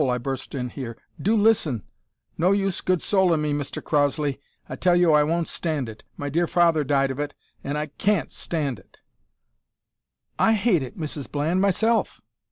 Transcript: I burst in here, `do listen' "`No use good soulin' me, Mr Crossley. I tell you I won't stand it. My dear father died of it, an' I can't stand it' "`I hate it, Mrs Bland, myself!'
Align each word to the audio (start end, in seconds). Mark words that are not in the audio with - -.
I 0.03 0.17
burst 0.17 0.55
in 0.55 0.69
here, 0.69 0.97
`do 1.21 1.39
listen' 1.39 1.83
"`No 2.39 2.57
use 2.57 2.81
good 2.81 3.03
soulin' 3.03 3.39
me, 3.43 3.53
Mr 3.53 3.83
Crossley. 3.83 4.39
I 4.67 4.75
tell 4.75 4.95
you 4.95 5.13
I 5.13 5.21
won't 5.21 5.47
stand 5.47 5.87
it. 5.87 6.05
My 6.17 6.27
dear 6.27 6.47
father 6.47 6.83
died 6.83 7.11
of 7.11 7.19
it, 7.19 7.35
an' 7.63 7.77
I 7.77 7.85
can't 7.85 8.31
stand 8.31 8.79
it' 8.79 8.97
"`I 10.39 10.53
hate 10.53 10.81
it, 10.81 10.97
Mrs 10.97 11.31
Bland, 11.31 11.61
myself!' 11.61 12.19